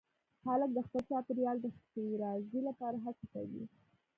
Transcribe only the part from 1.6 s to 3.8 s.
د ښېرازۍ لپاره هڅه کوي.